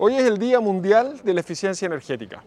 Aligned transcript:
Hoy 0.00 0.14
es 0.14 0.22
el 0.22 0.38
Día 0.38 0.60
Mundial 0.60 1.20
de 1.24 1.34
la 1.34 1.40
Eficiencia 1.40 1.86
Energética 1.86 2.44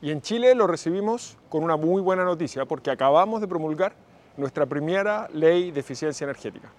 y 0.00 0.10
en 0.10 0.22
Chile 0.22 0.54
lo 0.54 0.66
recibimos 0.66 1.36
con 1.50 1.62
una 1.62 1.76
muy 1.76 2.00
buena 2.00 2.24
noticia 2.24 2.64
porque 2.64 2.90
acabamos 2.90 3.42
de 3.42 3.46
promulgar 3.46 3.92
nuestra 4.38 4.64
primera 4.64 5.28
ley 5.34 5.72
de 5.72 5.80
eficiencia 5.80 6.24
energética. 6.24 6.72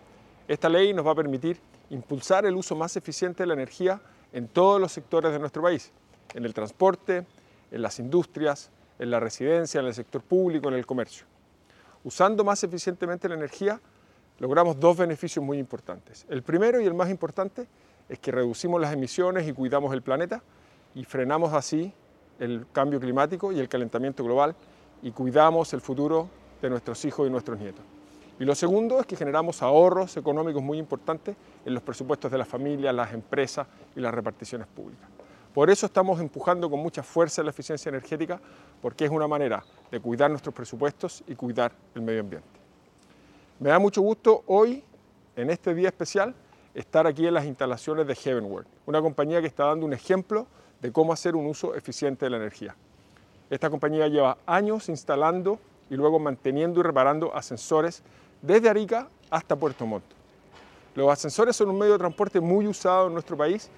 Esta 0.47 0.69
ley 0.69 0.91
nos 0.91 1.05
va 1.05 1.11
a 1.11 1.15
permitir 1.15 1.59
impulsar 1.91 2.47
el 2.47 2.55
uso 2.55 2.75
más 2.75 2.97
eficiente 2.97 3.43
de 3.43 3.47
la 3.47 3.53
energía 3.53 4.01
en 4.33 4.47
todos 4.47 4.81
los 4.81 4.91
sectores 4.91 5.33
de 5.33 5.37
nuestro 5.37 5.61
país, 5.61 5.91
en 6.33 6.45
el 6.45 6.53
transporte, 6.55 7.27
en 7.69 7.81
las 7.83 7.99
industrias, 7.99 8.71
en 8.97 9.11
la 9.11 9.19
residencia, 9.19 9.81
en 9.81 9.85
el 9.85 9.93
sector 9.93 10.23
público, 10.23 10.67
en 10.69 10.73
el 10.73 10.85
comercio. 10.87 11.27
Usando 12.03 12.43
más 12.43 12.63
eficientemente 12.63 13.29
la 13.29 13.35
energía, 13.35 13.79
logramos 14.39 14.79
dos 14.79 14.97
beneficios 14.97 15.45
muy 15.45 15.59
importantes. 15.59 16.25
El 16.27 16.41
primero 16.41 16.81
y 16.81 16.85
el 16.85 16.95
más 16.95 17.11
importante 17.11 17.67
es 18.11 18.19
que 18.19 18.29
reducimos 18.29 18.81
las 18.81 18.91
emisiones 18.91 19.47
y 19.47 19.53
cuidamos 19.53 19.93
el 19.93 20.01
planeta 20.01 20.43
y 20.93 21.05
frenamos 21.05 21.53
así 21.53 21.93
el 22.39 22.65
cambio 22.73 22.99
climático 22.99 23.53
y 23.53 23.59
el 23.59 23.69
calentamiento 23.69 24.21
global 24.21 24.53
y 25.01 25.11
cuidamos 25.11 25.71
el 25.73 25.79
futuro 25.79 26.27
de 26.61 26.69
nuestros 26.69 27.05
hijos 27.05 27.25
y 27.25 27.31
nuestros 27.31 27.57
nietos. 27.57 27.85
Y 28.37 28.43
lo 28.43 28.53
segundo 28.53 28.99
es 28.99 29.05
que 29.05 29.15
generamos 29.15 29.61
ahorros 29.61 30.17
económicos 30.17 30.61
muy 30.61 30.77
importantes 30.77 31.37
en 31.65 31.73
los 31.73 31.81
presupuestos 31.81 32.29
de 32.29 32.37
las 32.37 32.49
familias, 32.49 32.93
las 32.93 33.13
empresas 33.13 33.65
y 33.95 34.01
las 34.01 34.13
reparticiones 34.13 34.67
públicas. 34.67 35.07
Por 35.53 35.69
eso 35.69 35.85
estamos 35.85 36.19
empujando 36.19 36.69
con 36.69 36.81
mucha 36.81 37.03
fuerza 37.03 37.41
la 37.43 37.51
eficiencia 37.51 37.87
energética, 37.87 38.41
porque 38.81 39.05
es 39.05 39.11
una 39.11 39.27
manera 39.27 39.63
de 39.89 40.01
cuidar 40.01 40.29
nuestros 40.29 40.53
presupuestos 40.53 41.23
y 41.27 41.35
cuidar 41.35 41.71
el 41.95 42.01
medio 42.01 42.19
ambiente. 42.19 42.59
Me 43.59 43.69
da 43.69 43.79
mucho 43.79 44.01
gusto 44.01 44.43
hoy, 44.47 44.83
en 45.37 45.49
este 45.49 45.73
día 45.73 45.87
especial, 45.87 46.35
estar 46.73 47.07
aquí 47.07 47.27
en 47.27 47.33
las 47.33 47.45
instalaciones 47.45 48.07
de 48.07 48.15
Heavenward, 48.15 48.65
una 48.85 49.01
compañía 49.01 49.41
que 49.41 49.47
está 49.47 49.65
dando 49.65 49.85
un 49.85 49.93
ejemplo 49.93 50.47
de 50.81 50.91
cómo 50.91 51.13
hacer 51.13 51.35
un 51.35 51.45
uso 51.45 51.75
eficiente 51.75 52.25
de 52.25 52.29
la 52.31 52.37
energía. 52.37 52.75
Esta 53.49 53.69
compañía 53.69 54.07
lleva 54.07 54.37
años 54.45 54.89
instalando 54.89 55.59
y 55.89 55.95
luego 55.95 56.19
manteniendo 56.19 56.79
y 56.79 56.83
reparando 56.83 57.35
ascensores 57.35 58.01
desde 58.41 58.69
Arica 58.69 59.09
hasta 59.29 59.55
Puerto 59.55 59.85
Montt. 59.85 60.05
Los 60.95 61.09
ascensores 61.09 61.55
son 61.55 61.69
un 61.69 61.77
medio 61.77 61.93
de 61.93 61.99
transporte 61.99 62.39
muy 62.39 62.67
usado 62.67 63.07
en 63.07 63.13
nuestro 63.13 63.37
país 63.37 63.69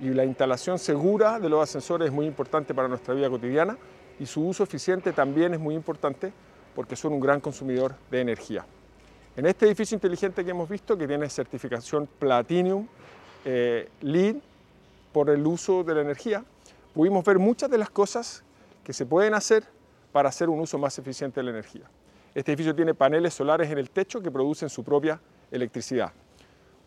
y 0.00 0.08
la 0.10 0.24
instalación 0.24 0.78
segura 0.78 1.38
de 1.38 1.48
los 1.48 1.62
ascensores 1.62 2.08
es 2.08 2.12
muy 2.12 2.26
importante 2.26 2.74
para 2.74 2.88
nuestra 2.88 3.14
vida 3.14 3.30
cotidiana 3.30 3.78
y 4.18 4.26
su 4.26 4.46
uso 4.46 4.64
eficiente 4.64 5.12
también 5.12 5.54
es 5.54 5.60
muy 5.60 5.74
importante 5.74 6.32
porque 6.74 6.96
son 6.96 7.12
un 7.12 7.20
gran 7.20 7.40
consumidor 7.40 7.94
de 8.10 8.20
energía. 8.20 8.64
En 9.34 9.46
este 9.46 9.64
edificio 9.64 9.94
inteligente 9.94 10.44
que 10.44 10.50
hemos 10.50 10.68
visto, 10.68 10.96
que 10.98 11.08
tiene 11.08 11.26
certificación 11.30 12.06
Platinum 12.18 12.86
eh, 13.46 13.88
LEED 14.02 14.36
por 15.10 15.30
el 15.30 15.46
uso 15.46 15.82
de 15.82 15.94
la 15.94 16.02
energía, 16.02 16.44
pudimos 16.92 17.24
ver 17.24 17.38
muchas 17.38 17.70
de 17.70 17.78
las 17.78 17.88
cosas 17.88 18.44
que 18.84 18.92
se 18.92 19.06
pueden 19.06 19.32
hacer 19.32 19.64
para 20.12 20.28
hacer 20.28 20.50
un 20.50 20.60
uso 20.60 20.76
más 20.76 20.98
eficiente 20.98 21.40
de 21.40 21.44
la 21.44 21.50
energía. 21.50 21.84
Este 22.34 22.52
edificio 22.52 22.74
tiene 22.74 22.92
paneles 22.92 23.32
solares 23.32 23.70
en 23.70 23.78
el 23.78 23.88
techo 23.88 24.20
que 24.20 24.30
producen 24.30 24.68
su 24.68 24.84
propia 24.84 25.18
electricidad. 25.50 26.12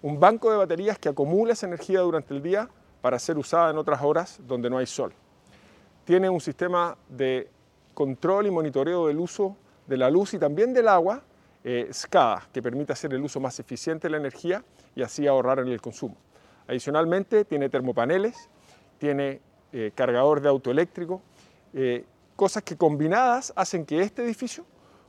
Un 0.04 0.20
banco 0.20 0.52
de 0.52 0.58
baterías 0.58 1.00
que 1.00 1.10
acumula 1.10 1.54
esa 1.54 1.66
energía 1.66 2.02
durante 2.02 2.36
el 2.36 2.44
día 2.44 2.70
para 3.02 3.18
ser 3.18 3.40
usada 3.40 3.72
en 3.72 3.78
otras 3.80 4.04
horas 4.04 4.40
donde 4.46 4.70
no 4.70 4.78
hay 4.78 4.86
sol. 4.86 5.14
Tiene 6.04 6.30
un 6.30 6.40
sistema 6.40 6.96
de 7.10 7.50
control 7.96 8.46
y 8.46 8.52
monitoreo 8.52 9.08
del 9.08 9.18
uso 9.18 9.58
de 9.88 9.98
la 9.98 10.12
luz 10.12 10.36
y 10.36 10.38
también 10.38 10.76
del 10.76 10.88
agua 10.88 11.24
eh, 11.68 11.90
SCADA, 11.92 12.48
que 12.54 12.62
permite 12.62 12.94
hacer 12.94 13.12
el 13.12 13.24
uso 13.24 13.40
más 13.40 13.60
eficiente 13.60 14.08
de 14.08 14.12
la 14.12 14.18
energía 14.18 14.64
y 14.96 15.02
así 15.02 15.26
ahorrar 15.26 15.58
en 15.58 15.68
el 15.68 15.82
consumo. 15.82 16.16
Adicionalmente, 16.68 17.44
tiene 17.44 17.70
termopaneles, 17.70 18.52
tiene 19.00 19.42
eh, 19.74 19.92
cargador 19.96 20.42
de 20.42 20.50
auto 20.50 20.70
eléctrico, 20.70 21.24
eh, 21.74 22.06
cosas 22.36 22.62
que 22.62 22.78
combinadas 22.78 23.52
hacen 23.56 23.84
que 23.84 24.00
este 24.00 24.24
edificio 24.24 24.64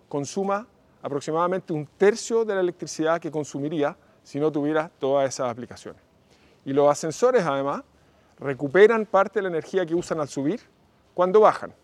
consuma 0.08 0.66
aproximadamente 1.02 1.74
un 1.74 1.84
tercio 1.98 2.42
de 2.46 2.54
la 2.54 2.62
electricidad 2.62 3.20
que 3.20 3.30
consumiría 3.30 3.94
si 4.22 4.40
no 4.40 4.50
tuviera 4.50 4.90
todas 4.98 5.28
esas 5.28 5.50
aplicaciones. 5.50 6.00
Y 6.64 6.72
los 6.72 6.90
ascensores, 6.90 7.44
además, 7.44 7.82
recuperan 8.38 9.04
parte 9.04 9.40
de 9.40 9.42
la 9.42 9.48
energía 9.48 9.84
que 9.84 9.94
usan 9.94 10.20
al 10.20 10.28
subir 10.28 10.60
cuando 11.12 11.40
bajan 11.40 11.74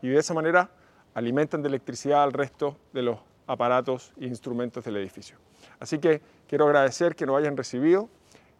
y 0.00 0.08
de 0.08 0.18
esa 0.18 0.32
manera 0.32 0.70
alimentan 1.12 1.60
de 1.60 1.68
electricidad 1.68 2.22
al 2.22 2.32
resto 2.32 2.78
de 2.94 3.02
los 3.02 3.18
aparatos 3.46 4.12
e 4.20 4.26
instrumentos 4.26 4.84
del 4.84 4.96
edificio. 4.96 5.36
Así 5.80 5.98
que 5.98 6.20
quiero 6.48 6.66
agradecer 6.66 7.14
que 7.14 7.26
nos 7.26 7.38
hayan 7.38 7.56
recibido, 7.56 8.08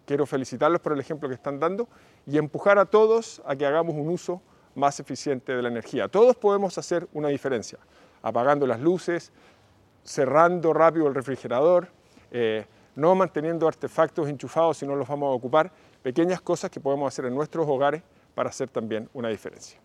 quiero 0.07 0.27
felicitarlos 0.27 0.81
por 0.81 0.93
el 0.93 1.01
ejemplo 1.01 1.29
que 1.29 1.35
están 1.35 1.59
dando 1.59 1.89
y 2.27 2.39
empujar 2.39 2.79
a 2.79 2.87
todos 2.87 3.43
a 3.47 3.57
que 3.57 3.67
hagamos 3.67 3.95
un 3.95 4.09
uso 4.09 4.43
más 4.75 4.99
eficiente 5.01 5.55
de 5.55 5.63
la 5.63 5.69
energía. 5.69 6.09
Todos 6.09 6.37
podemos 6.37 6.77
hacer 6.79 7.09
una 7.13 7.29
diferencia, 7.29 7.79
apagando 8.23 8.67
las 8.67 8.81
luces, 8.81 9.33
cerrando 10.03 10.73
rápido 10.73 11.07
el 11.07 11.15
refrigerador, 11.15 11.89
eh, 12.31 12.67
no 12.97 13.15
manteniendo 13.15 13.67
artefactos 13.67 14.29
enchufados 14.29 14.79
si 14.79 14.87
no 14.87 14.95
los 14.97 15.09
vamos 15.09 15.29
a 15.29 15.33
ocupar, 15.33 15.71
pequeñas 16.03 16.41
cosas 16.41 16.71
que 16.71 16.81
podemos 16.81 17.13
hacer 17.13 17.25
en 17.27 17.35
nuestros 17.35 17.67
hogares 17.67 18.03
para 18.35 18.51
hacer 18.51 18.69
también 18.69 19.09
una 19.15 19.29
diferencia. 19.29 19.84